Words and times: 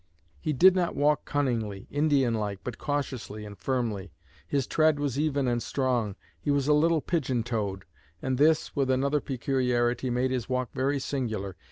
'He 0.39 0.51
did 0.51 0.73
not 0.73 0.95
walk 0.95 1.25
cunningly 1.25 1.87
Indian 1.91 2.33
like 2.33 2.63
but 2.63 2.79
cautiously 2.79 3.45
and 3.45 3.55
firmly.' 3.55 4.11
His 4.47 4.65
tread 4.65 4.99
was 4.99 5.19
even 5.19 5.47
and 5.47 5.61
strong. 5.61 6.15
He 6.39 6.49
was 6.49 6.67
a 6.67 6.73
little 6.73 7.01
pigeon 7.01 7.43
toed; 7.43 7.85
and 8.19 8.39
this, 8.39 8.75
with 8.75 8.89
another 8.89 9.21
peculiarity, 9.21 10.09
made 10.09 10.31
his 10.31 10.49
walk 10.49 10.71
very 10.73 10.97
singular. 10.99 11.55